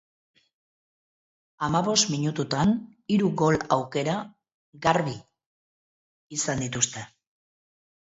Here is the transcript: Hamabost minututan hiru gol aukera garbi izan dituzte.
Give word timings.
Hamabost 1.67 2.09
minututan 2.15 2.73
hiru 3.17 3.31
gol 3.43 3.61
aukera 3.79 4.19
garbi 4.89 5.17
izan 6.41 6.69
dituzte. 6.69 7.09